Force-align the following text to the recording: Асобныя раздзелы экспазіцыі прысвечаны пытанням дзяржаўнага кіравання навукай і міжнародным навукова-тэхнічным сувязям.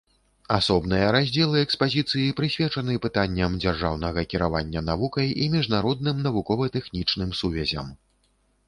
Асобныя 0.55 1.09
раздзелы 1.15 1.57
экспазіцыі 1.65 2.33
прысвечаны 2.39 2.97
пытанням 3.05 3.59
дзяржаўнага 3.67 4.25
кіравання 4.33 4.85
навукай 4.89 5.27
і 5.45 5.55
міжнародным 5.59 6.27
навукова-тэхнічным 6.31 7.29
сувязям. 7.45 7.87